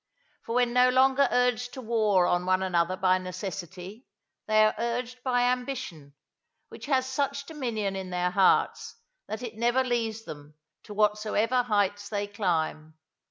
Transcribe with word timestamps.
For 0.47 0.55
when 0.55 0.73
no 0.73 0.89
longer 0.89 1.29
urged 1.31 1.73
to 1.75 1.81
war 1.83 2.25
on 2.25 2.47
one 2.47 2.63
another 2.63 2.97
by 2.97 3.19
necessity, 3.19 4.07
they 4.47 4.65
are 4.65 4.73
urged 4.79 5.21
by 5.21 5.43
ambition, 5.43 6.15
which 6.69 6.87
has 6.87 7.05
such 7.05 7.45
dominion 7.45 7.95
in 7.95 8.09
their 8.09 8.31
hearts 8.31 8.95
that 9.27 9.43
it 9.43 9.57
never 9.57 9.83
leaves 9.83 10.23
them 10.25 10.55
to 10.85 10.95
whatsoever 10.95 11.61
heights 11.61 12.09
they 12.09 12.25
climb. 12.25 12.95